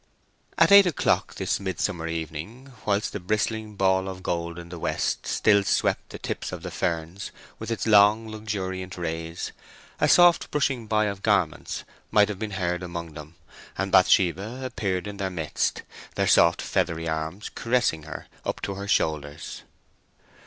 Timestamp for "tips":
6.17-6.51